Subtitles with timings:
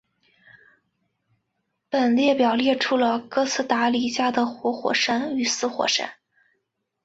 [1.91, 6.15] 本列表列出了哥斯达黎加的活火山与死火山。